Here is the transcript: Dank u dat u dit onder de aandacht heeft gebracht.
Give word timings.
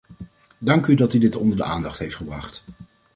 Dank 0.59 0.87
u 0.87 0.93
dat 0.95 1.13
u 1.13 1.19
dit 1.19 1.35
onder 1.35 1.57
de 1.57 1.63
aandacht 1.63 1.99
heeft 1.99 2.15
gebracht. 2.15 2.63